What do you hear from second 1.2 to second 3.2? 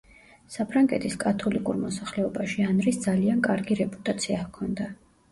კათოლიკურ მოსახლეობაში ანრის